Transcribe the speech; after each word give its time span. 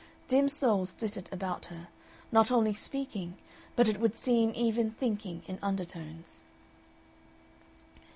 Dim 0.29 0.49
souls 0.49 0.95
flitted 0.95 1.29
about 1.31 1.67
her, 1.67 1.87
not 2.31 2.49
only 2.49 2.73
speaking 2.73 3.37
but 3.75 3.87
it 3.87 3.99
would 3.99 4.15
seem 4.15 4.51
even 4.55 4.93
thinking 4.93 5.43
in 5.45 5.59
undertones.... 5.61 6.41